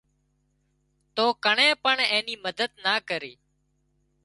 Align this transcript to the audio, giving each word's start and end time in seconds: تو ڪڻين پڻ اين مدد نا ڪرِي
تو 1.15 1.25
ڪڻين 1.43 1.71
پڻ 1.83 1.95
اين 2.13 2.27
مدد 2.45 2.69
نا 2.83 2.93
ڪرِي 3.09 3.33